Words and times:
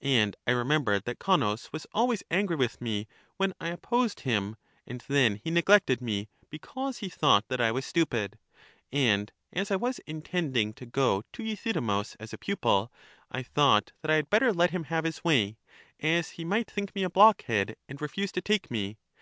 And 0.00 0.34
I 0.46 0.52
remembered 0.52 1.04
that 1.04 1.18
Con 1.18 1.40
nus 1.40 1.70
was 1.70 1.86
always 1.92 2.22
angry 2.30 2.56
with 2.56 2.80
me 2.80 3.06
when 3.36 3.52
I 3.60 3.68
opposed 3.68 4.20
him, 4.20 4.56
and 4.86 5.04
then 5.08 5.42
he 5.44 5.50
neglected 5.50 6.00
me, 6.00 6.30
because 6.48 7.00
he 7.00 7.10
thought 7.10 7.48
that 7.48 7.60
I 7.60 7.70
was 7.70 7.84
stupid; 7.84 8.38
and 8.90 9.30
as 9.52 9.70
I 9.70 9.76
was 9.76 9.98
intending 10.06 10.72
to 10.72 10.86
go 10.86 11.22
to 11.34 11.42
Euthy 11.44 11.74
demus 11.74 12.16
as 12.18 12.32
a 12.32 12.38
pupil, 12.38 12.90
I 13.30 13.42
thought 13.42 13.92
that 14.00 14.10
I 14.10 14.14
had 14.16 14.30
better 14.30 14.54
let 14.54 14.70
him 14.70 14.84
have 14.84 15.04
his 15.04 15.22
way, 15.22 15.58
as 16.00 16.30
he 16.40 16.46
might 16.46 16.70
think 16.70 16.94
me 16.94 17.02
a 17.02 17.10
blockhead, 17.10 17.76
and 17.86 18.00
refuse 18.00 18.32
to 18.32 18.40
take 18.40 18.70
me. 18.70 18.96